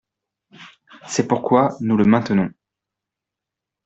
[1.07, 2.49] C’est pourquoi nous le maintenons.